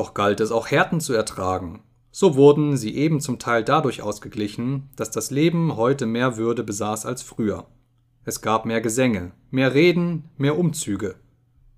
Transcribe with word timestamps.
Doch 0.00 0.14
galt 0.14 0.40
es 0.40 0.50
auch 0.50 0.70
Härten 0.70 0.98
zu 0.98 1.12
ertragen. 1.12 1.82
So 2.10 2.34
wurden 2.34 2.78
sie 2.78 2.96
eben 2.96 3.20
zum 3.20 3.38
Teil 3.38 3.62
dadurch 3.62 4.00
ausgeglichen, 4.00 4.88
dass 4.96 5.10
das 5.10 5.30
Leben 5.30 5.76
heute 5.76 6.06
mehr 6.06 6.38
Würde 6.38 6.64
besaß 6.64 7.04
als 7.04 7.20
früher. 7.20 7.66
Es 8.24 8.40
gab 8.40 8.64
mehr 8.64 8.80
Gesänge, 8.80 9.32
mehr 9.50 9.74
Reden, 9.74 10.30
mehr 10.38 10.58
Umzüge. 10.58 11.16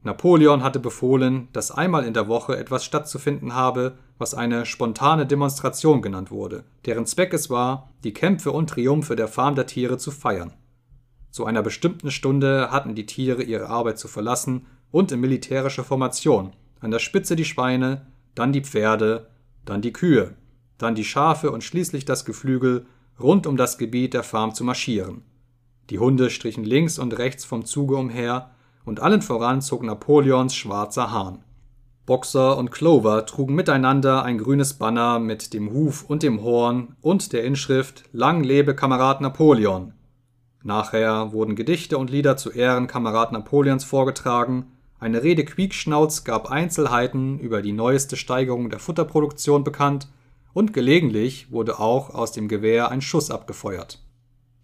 Napoleon 0.04 0.62
hatte 0.62 0.78
befohlen, 0.78 1.48
dass 1.52 1.72
einmal 1.72 2.04
in 2.04 2.14
der 2.14 2.28
Woche 2.28 2.56
etwas 2.56 2.84
stattzufinden 2.84 3.56
habe, 3.56 3.98
was 4.18 4.34
eine 4.34 4.66
spontane 4.66 5.26
Demonstration 5.26 6.00
genannt 6.00 6.30
wurde, 6.30 6.62
deren 6.86 7.06
Zweck 7.06 7.34
es 7.34 7.50
war, 7.50 7.90
die 8.04 8.14
Kämpfe 8.14 8.52
und 8.52 8.70
Triumphe 8.70 9.16
der 9.16 9.26
Farm 9.26 9.56
der 9.56 9.66
Tiere 9.66 9.98
zu 9.98 10.12
feiern. 10.12 10.52
Zu 11.32 11.44
einer 11.44 11.62
bestimmten 11.62 12.12
Stunde 12.12 12.70
hatten 12.70 12.94
die 12.94 13.06
Tiere 13.06 13.42
ihre 13.42 13.66
Arbeit 13.66 13.98
zu 13.98 14.06
verlassen 14.06 14.66
und 14.92 15.10
in 15.10 15.18
militärischer 15.18 15.82
Formation, 15.82 16.52
an 16.82 16.90
der 16.90 16.98
Spitze 16.98 17.36
die 17.36 17.44
Schweine, 17.44 18.06
dann 18.34 18.52
die 18.52 18.62
Pferde, 18.62 19.28
dann 19.64 19.82
die 19.82 19.92
Kühe, 19.92 20.34
dann 20.78 20.94
die 20.94 21.04
Schafe 21.04 21.50
und 21.50 21.64
schließlich 21.64 22.04
das 22.04 22.24
Geflügel 22.24 22.86
rund 23.20 23.46
um 23.46 23.56
das 23.56 23.78
Gebiet 23.78 24.14
der 24.14 24.22
Farm 24.22 24.54
zu 24.54 24.64
marschieren. 24.64 25.22
Die 25.90 25.98
Hunde 25.98 26.30
strichen 26.30 26.64
links 26.64 26.98
und 26.98 27.18
rechts 27.18 27.44
vom 27.44 27.64
Zuge 27.64 27.96
umher, 27.96 28.50
und 28.84 29.00
allen 29.00 29.22
voran 29.22 29.62
zog 29.62 29.84
Napoleons 29.84 30.54
schwarzer 30.54 31.12
Hahn. 31.12 31.44
Boxer 32.04 32.58
und 32.58 32.72
Clover 32.72 33.26
trugen 33.26 33.54
miteinander 33.54 34.24
ein 34.24 34.38
grünes 34.38 34.74
Banner 34.74 35.20
mit 35.20 35.54
dem 35.54 35.72
Huf 35.72 36.02
und 36.02 36.24
dem 36.24 36.42
Horn 36.42 36.96
und 37.00 37.32
der 37.32 37.44
Inschrift 37.44 38.04
Lang 38.12 38.42
lebe 38.42 38.74
Kamerad 38.74 39.20
Napoleon. 39.20 39.92
Nachher 40.64 41.32
wurden 41.32 41.54
Gedichte 41.54 41.98
und 41.98 42.10
Lieder 42.10 42.36
zu 42.36 42.50
Ehren 42.50 42.88
Kamerad 42.88 43.30
Napoleons 43.30 43.84
vorgetragen, 43.84 44.66
eine 45.02 45.24
Rede 45.24 45.44
Quiekschnauz 45.44 46.22
gab 46.22 46.48
Einzelheiten 46.48 47.40
über 47.40 47.60
die 47.60 47.72
neueste 47.72 48.16
Steigerung 48.16 48.70
der 48.70 48.78
Futterproduktion 48.78 49.64
bekannt 49.64 50.06
und 50.52 50.72
gelegentlich 50.72 51.50
wurde 51.50 51.80
auch 51.80 52.10
aus 52.10 52.30
dem 52.30 52.46
Gewehr 52.46 52.88
ein 52.92 53.00
Schuss 53.00 53.28
abgefeuert. 53.32 54.00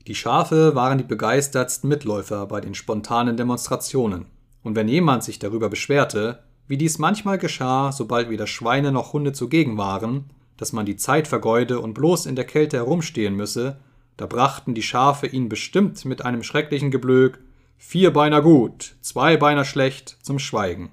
Die 0.07 0.15
Schafe 0.15 0.77
waren 0.77 0.99
die 0.99 1.05
begeistertsten 1.05 1.89
Mitläufer 1.89 2.47
bei 2.47 2.61
den 2.61 2.77
spontanen 2.77 3.37
Demonstrationen, 3.37 4.27
und 4.63 4.77
wenn 4.77 4.87
jemand 4.87 5.25
sich 5.25 5.41
darüber 5.41 5.69
beschwerte, 5.69 6.39
wie 6.69 6.77
dies 6.77 6.99
manchmal 6.99 7.39
geschah, 7.39 7.91
sobald 7.91 8.31
weder 8.31 8.47
Schweine 8.47 8.93
noch 8.93 9.13
Hunde 9.13 9.33
zugegen 9.33 9.77
waren, 9.77 10.31
dass 10.57 10.73
man 10.73 10.87
die 10.87 10.97
Zeit 10.97 11.27
vergeude 11.27 11.81
und 11.81 11.95
bloß 11.95 12.27
in 12.27 12.37
der 12.37 12.45
Kälte 12.45 12.77
herumstehen 12.77 13.35
müsse, 13.35 13.81
da 14.17 14.27
brachten 14.27 14.75
die 14.75 14.83
Schafe 14.83 15.27
ihn 15.27 15.49
bestimmt 15.49 16.05
mit 16.05 16.25
einem 16.25 16.45
schrecklichen 16.45 16.93
Geblök 16.93 17.41
vier 17.79 18.13
Beiner 18.13 18.43
gut, 18.43 18.97
zwei 19.01 19.37
Beiner 19.37 19.65
schlecht 19.65 20.19
zum 20.23 20.39
Schweigen. 20.39 20.91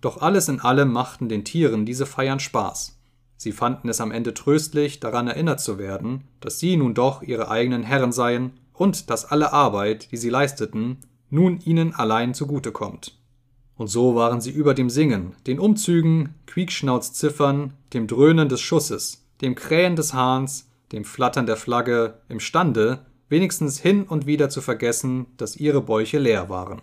Doch 0.00 0.22
alles 0.22 0.48
in 0.48 0.60
allem 0.60 0.90
machten 0.90 1.28
den 1.28 1.44
Tieren 1.44 1.84
diese 1.84 2.06
Feiern 2.06 2.40
Spaß. 2.40 2.98
Sie 3.36 3.52
fanden 3.52 3.88
es 3.88 4.00
am 4.00 4.12
Ende 4.12 4.32
tröstlich, 4.32 5.00
daran 5.00 5.26
erinnert 5.26 5.60
zu 5.60 5.76
werden, 5.78 6.24
dass 6.40 6.58
sie 6.58 6.76
nun 6.76 6.94
doch 6.94 7.22
ihre 7.22 7.50
eigenen 7.50 7.82
Herren 7.82 8.12
seien 8.12 8.52
und 8.72 9.10
dass 9.10 9.24
alle 9.26 9.52
Arbeit, 9.52 10.12
die 10.12 10.16
sie 10.16 10.30
leisteten, 10.30 10.98
nun 11.28 11.60
ihnen 11.60 11.94
allein 11.94 12.32
zugute 12.32 12.72
kommt. 12.72 13.18
Und 13.76 13.88
so 13.88 14.14
waren 14.14 14.40
sie 14.40 14.50
über 14.50 14.74
dem 14.74 14.90
Singen, 14.90 15.34
den 15.46 15.58
Umzügen, 15.58 16.34
Quiekschnauzziffern, 16.46 17.74
dem 17.92 18.06
Dröhnen 18.06 18.48
des 18.48 18.60
Schusses, 18.60 19.26
dem 19.40 19.54
Krähen 19.54 19.96
des 19.96 20.14
Hahns, 20.14 20.68
dem 20.92 21.04
Flattern 21.04 21.46
der 21.46 21.56
Flagge 21.56 22.20
imstande, 22.28 23.06
wenigstens 23.30 23.80
hin 23.80 24.02
und 24.02 24.26
wieder 24.26 24.50
zu 24.50 24.60
vergessen, 24.60 25.26
dass 25.38 25.56
ihre 25.56 25.80
Bäuche 25.80 26.18
leer 26.18 26.50
waren. 26.50 26.82